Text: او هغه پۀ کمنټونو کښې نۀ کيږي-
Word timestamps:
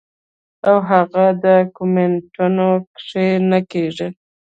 او 0.67 0.77
هغه 0.89 1.25
پۀ 1.41 1.55
کمنټونو 1.77 2.67
کښې 2.95 3.27
نۀ 3.49 3.59
کيږي- 3.71 4.07